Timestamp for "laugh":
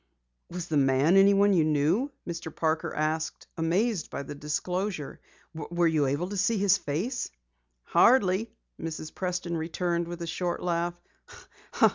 10.63-10.95